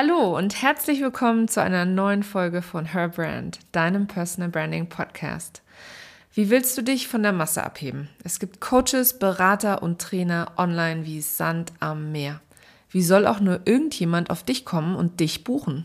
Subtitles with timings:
[0.00, 5.60] Hallo und herzlich willkommen zu einer neuen Folge von Her Brand, deinem Personal Branding Podcast.
[6.32, 8.08] Wie willst du dich von der Masse abheben?
[8.22, 12.40] Es gibt Coaches, Berater und Trainer online wie Sand am Meer.
[12.90, 15.84] Wie soll auch nur irgendjemand auf dich kommen und dich buchen?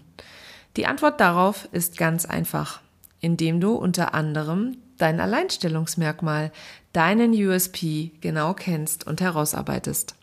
[0.78, 2.82] Die Antwort darauf ist ganz einfach,
[3.20, 6.52] indem du unter anderem dein Alleinstellungsmerkmal,
[6.92, 10.14] deinen USP genau kennst und herausarbeitest.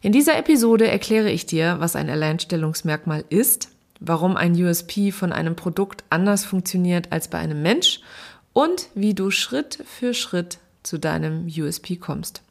[0.00, 3.70] In dieser Episode erkläre ich dir, was ein Alleinstellungsmerkmal ist,
[4.00, 8.00] warum ein USP von einem Produkt anders funktioniert als bei einem Mensch
[8.52, 12.42] und wie du Schritt für Schritt zu deinem USP kommst.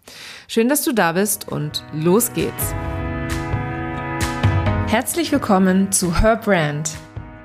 [0.48, 2.73] Schön, dass du da bist und los geht's.
[4.88, 6.91] Herzlich willkommen zu Her Brand,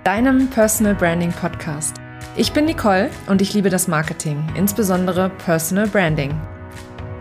[0.05, 1.97] deinem Personal Branding Podcast.
[2.37, 6.41] Ich bin Nicole und ich liebe das Marketing, insbesondere Personal Branding.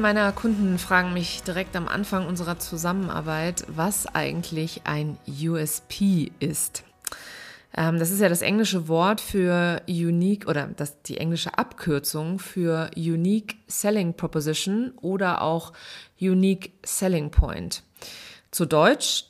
[0.00, 6.84] Meiner Kunden fragen mich direkt am Anfang unserer Zusammenarbeit, was eigentlich ein USP ist.
[7.76, 12.90] Ähm, das ist ja das englische Wort für Unique oder das, die englische Abkürzung für
[12.96, 15.72] Unique Selling Proposition oder auch
[16.20, 17.82] Unique Selling Point.
[18.50, 19.26] Zu Deutsch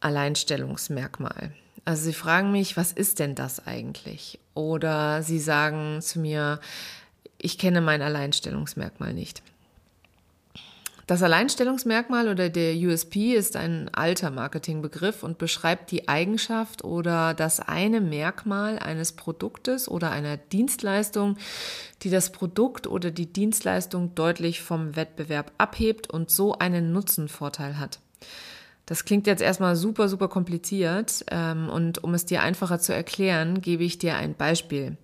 [0.00, 1.52] Alleinstellungsmerkmal.
[1.84, 4.38] Also sie fragen mich, was ist denn das eigentlich?
[4.54, 6.60] Oder sie sagen zu mir,
[7.38, 9.42] ich kenne mein Alleinstellungsmerkmal nicht.
[11.12, 17.60] Das Alleinstellungsmerkmal oder der USP ist ein alter Marketingbegriff und beschreibt die Eigenschaft oder das
[17.60, 21.36] eine Merkmal eines Produktes oder einer Dienstleistung,
[22.00, 28.00] die das Produkt oder die Dienstleistung deutlich vom Wettbewerb abhebt und so einen Nutzenvorteil hat.
[28.86, 33.60] Das klingt jetzt erstmal super, super kompliziert ähm, und um es dir einfacher zu erklären,
[33.60, 34.96] gebe ich dir ein Beispiel.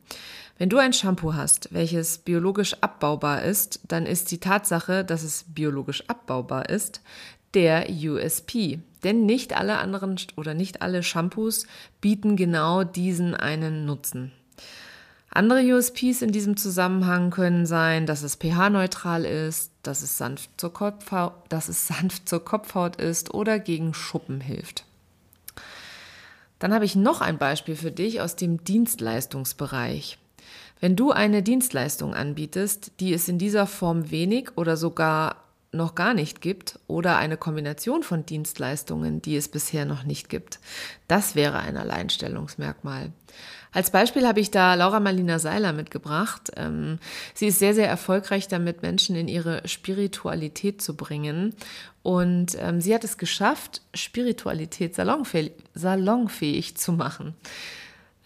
[0.58, 5.44] Wenn du ein Shampoo hast, welches biologisch abbaubar ist, dann ist die Tatsache, dass es
[5.46, 7.00] biologisch abbaubar ist,
[7.54, 8.80] der USP.
[9.04, 11.66] Denn nicht alle anderen oder nicht alle Shampoos
[12.00, 14.32] bieten genau diesen einen Nutzen.
[15.30, 20.72] Andere USPs in diesem Zusammenhang können sein, dass es pH-neutral ist, dass es, sanft zur
[20.72, 24.84] Kopfhaut, dass es sanft zur Kopfhaut ist oder gegen Schuppen hilft.
[26.58, 30.18] Dann habe ich noch ein Beispiel für dich aus dem Dienstleistungsbereich.
[30.80, 36.14] Wenn du eine Dienstleistung anbietest, die es in dieser Form wenig oder sogar noch gar
[36.14, 40.60] nicht gibt oder eine Kombination von Dienstleistungen, die es bisher noch nicht gibt.
[41.08, 43.12] Das wäre ein Alleinstellungsmerkmal.
[43.70, 46.50] Als Beispiel habe ich da Laura Marlina Seiler mitgebracht.
[46.56, 46.98] Ähm,
[47.34, 51.54] sie ist sehr, sehr erfolgreich damit, Menschen in ihre Spiritualität zu bringen.
[52.02, 57.34] Und ähm, sie hat es geschafft, Spiritualität salonfähig zu machen.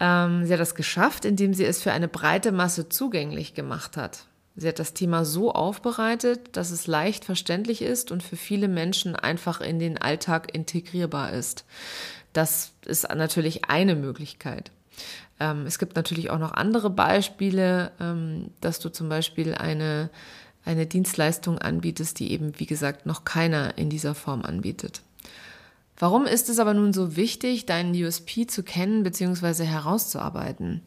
[0.03, 4.27] Ähm, sie hat das geschafft, indem sie es für eine breite Masse zugänglich gemacht hat.
[4.57, 9.15] Sie hat das Thema so aufbereitet, dass es leicht verständlich ist und für viele Menschen
[9.15, 11.65] einfach in den Alltag integrierbar ist.
[12.33, 14.73] Das ist natürlich eine Möglichkeit.
[15.39, 20.11] Ähm, es gibt natürlich auch noch andere Beispiele, ähm, dass du zum Beispiel eine,
[20.65, 25.03] eine Dienstleistung anbietest, die eben, wie gesagt, noch keiner in dieser Form anbietet.
[25.99, 29.65] Warum ist es aber nun so wichtig, deinen USP zu kennen bzw.
[29.65, 30.83] herauszuarbeiten?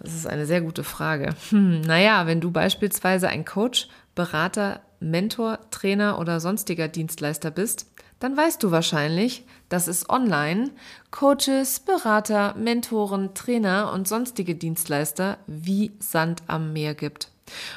[0.00, 1.34] Das ist eine sehr gute Frage.
[1.50, 7.86] Hm, naja, wenn du beispielsweise ein Coach, Berater, Mentor, Trainer oder sonstiger Dienstleister bist,
[8.20, 10.70] dann weißt du wahrscheinlich, dass es online
[11.10, 17.30] Coaches, Berater, Mentoren, Trainer und sonstige Dienstleister wie Sand am Meer gibt.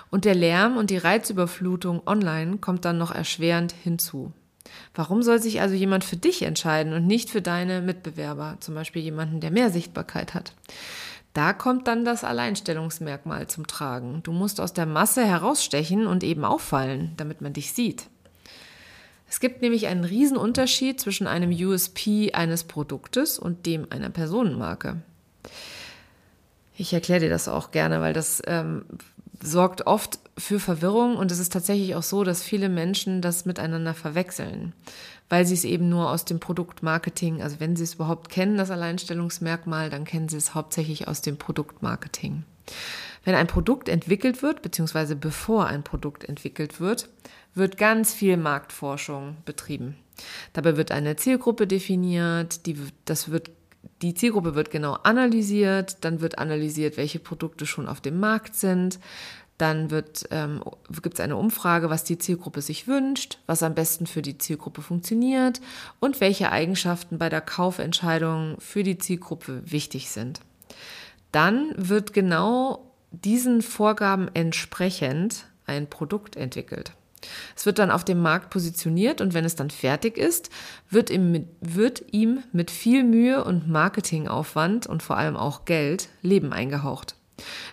[0.09, 4.31] Und der Lärm und die Reizüberflutung online kommt dann noch erschwerend hinzu.
[4.95, 9.01] Warum soll sich also jemand für dich entscheiden und nicht für deine Mitbewerber, zum Beispiel
[9.01, 10.53] jemanden, der mehr Sichtbarkeit hat?
[11.33, 14.21] Da kommt dann das Alleinstellungsmerkmal zum Tragen.
[14.23, 18.07] Du musst aus der Masse herausstechen und eben auffallen, damit man dich sieht.
[19.29, 25.01] Es gibt nämlich einen riesen Unterschied zwischen einem USP eines Produktes und dem einer Personenmarke.
[26.77, 28.85] Ich erkläre dir das auch gerne, weil das ähm,
[29.41, 33.93] sorgt oft für Verwirrung und es ist tatsächlich auch so, dass viele Menschen das miteinander
[33.93, 34.73] verwechseln,
[35.29, 38.69] weil sie es eben nur aus dem Produktmarketing, also wenn sie es überhaupt kennen, das
[38.69, 42.43] Alleinstellungsmerkmal, dann kennen sie es hauptsächlich aus dem Produktmarketing.
[43.23, 47.09] Wenn ein Produkt entwickelt wird, beziehungsweise bevor ein Produkt entwickelt wird,
[47.55, 49.97] wird ganz viel Marktforschung betrieben.
[50.53, 53.51] Dabei wird eine Zielgruppe definiert, die, das wird
[54.01, 58.99] die Zielgruppe wird genau analysiert, dann wird analysiert, welche Produkte schon auf dem Markt sind,
[59.57, 59.87] dann
[60.29, 60.63] ähm,
[61.01, 64.81] gibt es eine Umfrage, was die Zielgruppe sich wünscht, was am besten für die Zielgruppe
[64.81, 65.61] funktioniert
[65.99, 70.41] und welche Eigenschaften bei der Kaufentscheidung für die Zielgruppe wichtig sind.
[71.31, 76.91] Dann wird genau diesen Vorgaben entsprechend ein Produkt entwickelt.
[77.55, 80.51] Es wird dann auf dem Markt positioniert und wenn es dann fertig ist,
[80.89, 86.53] wird ihm, wird ihm mit viel Mühe und Marketingaufwand und vor allem auch Geld Leben
[86.53, 87.15] eingehaucht.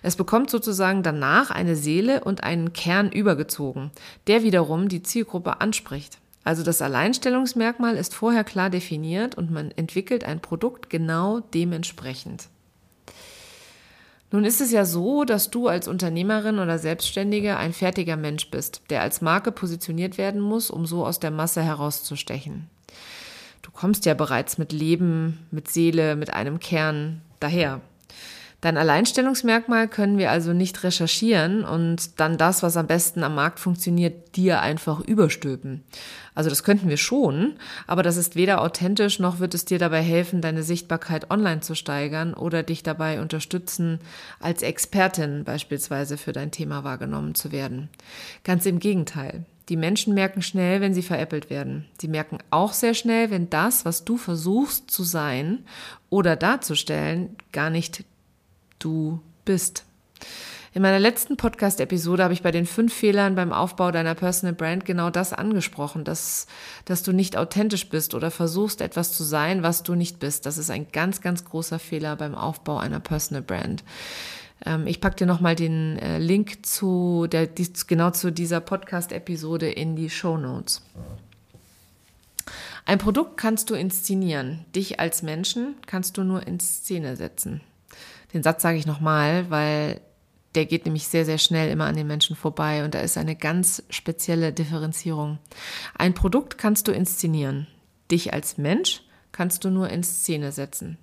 [0.03, 3.91] Es bekommt sozusagen danach eine Seele und einen Kern übergezogen,
[4.27, 6.19] der wiederum die Zielgruppe anspricht.
[6.43, 12.49] Also das Alleinstellungsmerkmal ist vorher klar definiert und man entwickelt ein Produkt genau dementsprechend.
[14.31, 18.81] Nun ist es ja so, dass du als Unternehmerin oder Selbstständige ein fertiger Mensch bist,
[18.89, 22.69] der als Marke positioniert werden muss, um so aus der Masse herauszustechen.
[23.61, 27.81] Du kommst ja bereits mit Leben, mit Seele, mit einem Kern daher.
[28.61, 33.59] Dein Alleinstellungsmerkmal können wir also nicht recherchieren und dann das, was am besten am Markt
[33.59, 35.83] funktioniert, dir einfach überstülpen.
[36.33, 37.53] Also das könnten wir schon,
[37.87, 41.75] aber das ist weder authentisch noch wird es dir dabei helfen, deine Sichtbarkeit online zu
[41.75, 43.99] steigern oder dich dabei unterstützen,
[44.39, 47.89] als Expertin beispielsweise für dein Thema wahrgenommen zu werden.
[48.43, 49.45] Ganz im Gegenteil.
[49.69, 51.85] Die Menschen merken schnell, wenn sie veräppelt werden.
[51.99, 55.65] Sie merken auch sehr schnell, wenn das, was du versuchst zu sein
[56.09, 58.03] oder darzustellen, gar nicht
[58.85, 59.83] du bist.
[60.73, 64.83] In meiner letzten Podcast-Episode habe ich bei den fünf Fehlern beim Aufbau deiner Personal Brand
[64.83, 66.47] genau das angesprochen, dass,
[66.83, 70.45] dass du nicht authentisch bist oder versuchst etwas zu sein, was du nicht bist.
[70.45, 73.85] Das ist ein ganz, ganz großer Fehler beim Aufbau einer Personal Brand.
[74.65, 77.47] Ähm, ich packe dir nochmal den äh, Link zu der,
[77.87, 80.81] genau zu dieser Podcast-Episode in die Show Notes.
[82.85, 84.65] Ein Produkt kannst du inszenieren.
[84.75, 87.61] Dich als Menschen kannst du nur in Szene setzen.
[88.35, 90.01] Den Satz sage ich nochmal, weil
[90.55, 93.37] der geht nämlich sehr, sehr schnell immer an den Menschen vorbei und da ist eine
[93.37, 95.39] ganz spezielle Differenzierung.
[95.97, 97.65] Ein Produkt kannst du inszenieren.
[98.11, 100.97] Dich als Mensch kannst du nur in Szene setzen.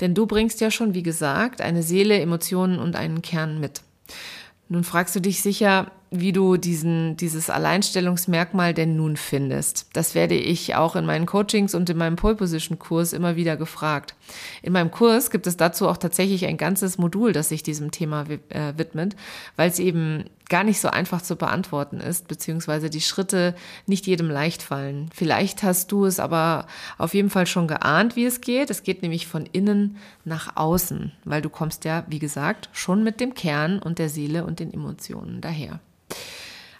[0.00, 3.82] Denn du bringst ja schon, wie gesagt, eine Seele, Emotionen und einen Kern mit.
[4.68, 9.88] Nun fragst du dich sicher, wie du diesen, dieses Alleinstellungsmerkmal denn nun findest.
[9.92, 13.56] Das werde ich auch in meinen Coachings und in meinem Pole Position Kurs immer wieder
[13.56, 14.14] gefragt.
[14.62, 18.24] In meinem Kurs gibt es dazu auch tatsächlich ein ganzes Modul, das sich diesem Thema
[18.48, 19.16] äh, widmet,
[19.56, 23.54] weil es eben gar nicht so einfach zu beantworten ist, beziehungsweise die Schritte
[23.86, 25.10] nicht jedem leicht fallen.
[25.14, 26.66] Vielleicht hast du es aber
[26.96, 28.70] auf jeden Fall schon geahnt, wie es geht.
[28.70, 33.20] Es geht nämlich von innen nach außen, weil du kommst ja, wie gesagt, schon mit
[33.20, 35.80] dem Kern und der Seele und den Emotionen daher.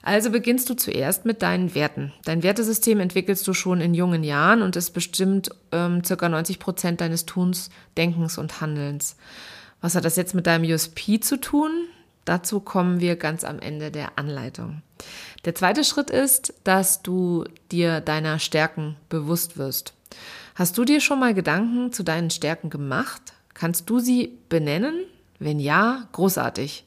[0.03, 2.15] Also beginnst du zuerst mit deinen Werten.
[2.25, 7.01] Dein Wertesystem entwickelst du schon in jungen Jahren und es bestimmt ähm, circa 90 Prozent
[7.03, 7.69] deines Tuns,
[7.99, 9.17] Denkens und Handelns.
[9.83, 11.89] Was hat das jetzt mit deinem USP zu tun?
[12.29, 14.83] Dazu kommen wir ganz am Ende der Anleitung.
[15.47, 19.95] Der zweite Schritt ist, dass du dir deiner Stärken bewusst wirst.
[20.55, 23.33] Hast du dir schon mal Gedanken zu deinen Stärken gemacht?
[23.55, 25.07] Kannst du sie benennen?
[25.39, 26.85] Wenn ja, großartig.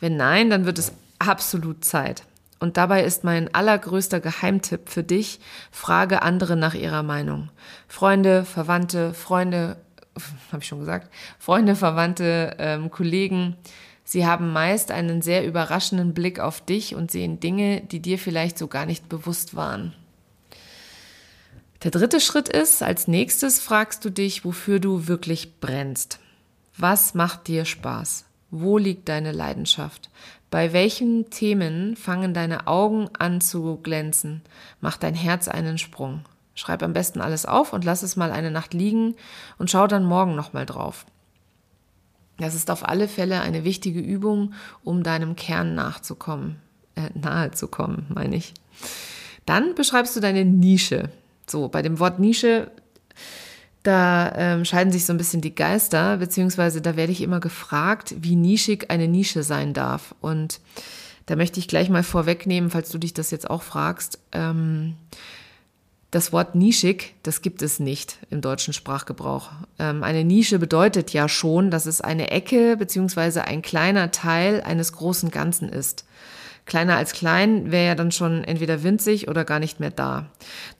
[0.00, 2.22] Wenn nein, dann wird es absolut Zeit.
[2.58, 5.38] Und dabei ist mein allergrößter Geheimtipp für dich,
[5.70, 7.50] frage andere nach ihrer Meinung.
[7.88, 9.76] Freunde, Verwandte, Freunde,
[10.50, 13.58] habe ich schon gesagt, Freunde, Verwandte, ähm, Kollegen,
[14.08, 18.56] sie haben meist einen sehr überraschenden Blick auf dich und sehen Dinge, die dir vielleicht
[18.56, 19.94] so gar nicht bewusst waren.
[21.82, 26.20] Der dritte Schritt ist, als nächstes fragst du dich, wofür du wirklich brennst.
[26.76, 28.24] Was macht dir Spaß?
[28.50, 30.08] Wo liegt deine Leidenschaft?
[30.50, 34.40] Bei welchen Themen fangen deine Augen an zu glänzen?
[34.80, 36.24] Macht dein Herz einen Sprung?
[36.54, 39.14] Schreib am besten alles auf und lass es mal eine Nacht liegen
[39.58, 41.04] und schau dann morgen nochmal drauf.
[42.38, 44.54] Das ist auf alle Fälle eine wichtige Übung,
[44.84, 46.56] um deinem Kern nachzukommen,
[46.94, 48.54] äh, nahe zu kommen, meine ich.
[49.44, 51.10] Dann beschreibst du deine Nische.
[51.46, 52.70] So, bei dem Wort Nische
[53.82, 58.14] da ähm, scheiden sich so ein bisschen die Geister, beziehungsweise da werde ich immer gefragt,
[58.18, 60.14] wie nischig eine Nische sein darf.
[60.20, 60.60] Und
[61.26, 64.18] da möchte ich gleich mal vorwegnehmen, falls du dich das jetzt auch fragst.
[64.32, 64.94] Ähm,
[66.10, 69.50] das Wort nischig, das gibt es nicht im deutschen Sprachgebrauch.
[69.78, 74.92] Ähm, eine Nische bedeutet ja schon, dass es eine Ecke beziehungsweise ein kleiner Teil eines
[74.92, 76.06] großen Ganzen ist.
[76.64, 80.26] Kleiner als klein wäre ja dann schon entweder winzig oder gar nicht mehr da.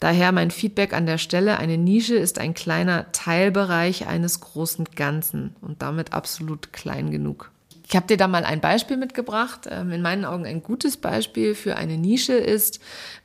[0.00, 5.56] Daher mein Feedback an der Stelle, eine Nische ist ein kleiner Teilbereich eines großen Ganzen
[5.62, 7.50] und damit absolut klein genug.
[7.90, 9.66] Ich habe dir da mal ein Beispiel mitgebracht.
[9.70, 12.80] Ähm, in meinen Augen ein gutes Beispiel für eine Nische ist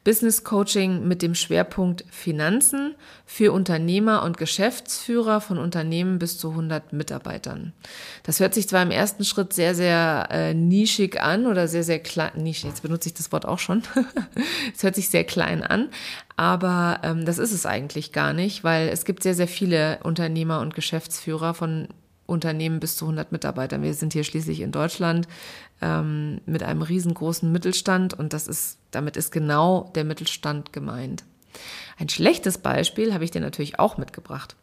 [0.06, 6.94] Business Coaching mit dem Schwerpunkt Finanzen für Unternehmer und Geschäftsführer von Unternehmen bis zu 100
[6.94, 7.74] Mitarbeitern.
[8.24, 12.00] Das hört sich zwar im ersten Schritt sehr, sehr äh, nischig an oder sehr, sehr
[12.00, 13.84] klein, nischig, jetzt benutze ich das Wort auch schon.
[14.76, 15.90] Es hört sich sehr klein an,
[16.36, 20.62] aber ähm, das ist es eigentlich gar nicht, weil es gibt sehr, sehr viele Unternehmer
[20.62, 21.88] und Geschäftsführer von
[22.34, 23.82] Unternehmen bis zu 100 Mitarbeitern.
[23.82, 25.28] Wir sind hier schließlich in Deutschland
[25.82, 31.24] ähm, mit einem riesengroßen Mittelstand und das ist, damit ist genau der Mittelstand gemeint.
[31.98, 34.56] Ein schlechtes Beispiel habe ich dir natürlich auch mitgebracht.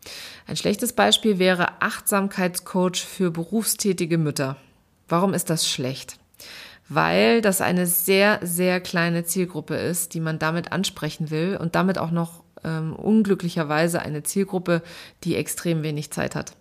[0.46, 4.56] Ein schlechtes Beispiel wäre Achtsamkeitscoach für berufstätige Mütter.
[5.08, 6.18] Warum ist das schlecht?
[6.88, 11.98] Weil das eine sehr, sehr kleine Zielgruppe ist, die man damit ansprechen will und damit
[11.98, 14.82] auch noch ähm, unglücklicherweise eine Zielgruppe,
[15.24, 16.56] die extrem wenig Zeit hat.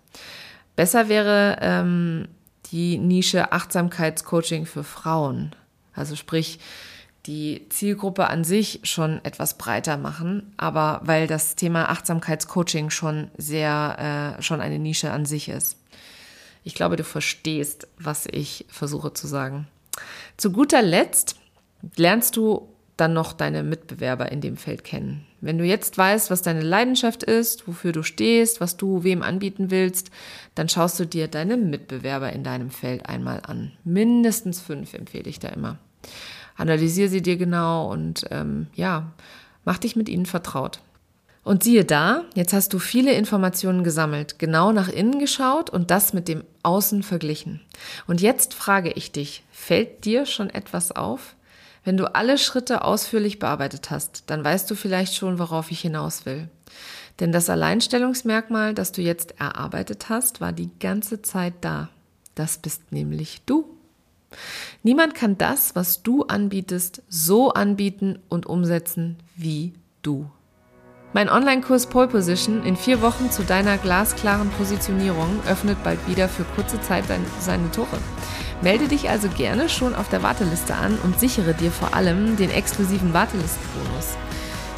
[0.76, 2.28] Besser wäre ähm,
[2.72, 5.54] die Nische Achtsamkeitscoaching für Frauen.
[5.94, 6.60] Also sprich,
[7.26, 14.36] die Zielgruppe an sich schon etwas breiter machen, aber weil das Thema Achtsamkeitscoaching schon sehr,
[14.38, 15.76] äh, schon eine Nische an sich ist.
[16.64, 19.66] Ich glaube, du verstehst, was ich versuche zu sagen.
[20.36, 21.36] Zu guter Letzt
[21.96, 22.68] lernst du
[23.00, 25.26] dann noch deine Mitbewerber in dem Feld kennen.
[25.40, 29.70] Wenn du jetzt weißt, was deine Leidenschaft ist, wofür du stehst, was du wem anbieten
[29.70, 30.10] willst,
[30.54, 33.72] dann schaust du dir deine Mitbewerber in deinem Feld einmal an.
[33.84, 35.78] Mindestens fünf empfehle ich da immer.
[36.56, 39.12] Analysiere sie dir genau und ähm, ja,
[39.64, 40.80] mach dich mit ihnen vertraut.
[41.42, 46.12] Und siehe da, jetzt hast du viele Informationen gesammelt, genau nach innen geschaut und das
[46.12, 47.62] mit dem Außen verglichen.
[48.06, 51.34] Und jetzt frage ich dich, fällt dir schon etwas auf?
[51.84, 56.26] Wenn du alle Schritte ausführlich bearbeitet hast, dann weißt du vielleicht schon, worauf ich hinaus
[56.26, 56.48] will.
[57.20, 61.88] Denn das Alleinstellungsmerkmal, das du jetzt erarbeitet hast, war die ganze Zeit da.
[62.34, 63.66] Das bist nämlich du.
[64.82, 70.30] Niemand kann das, was du anbietest, so anbieten und umsetzen wie du.
[71.12, 76.44] Mein Online-Kurs Pole Position in vier Wochen zu deiner glasklaren Positionierung öffnet bald wieder für
[76.44, 77.04] kurze Zeit
[77.40, 77.98] seine Tore.
[78.62, 82.50] Melde dich also gerne schon auf der Warteliste an und sichere dir vor allem den
[82.50, 84.16] exklusiven Wartelistenbonus.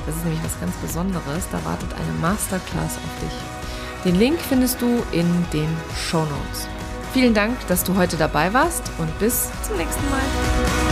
[0.06, 4.04] Das ist nämlich was ganz Besonderes, da wartet eine Masterclass auf dich.
[4.06, 6.66] Den Link findest du in den Show Notes.
[7.12, 10.91] Vielen Dank, dass du heute dabei warst und bis zum nächsten Mal.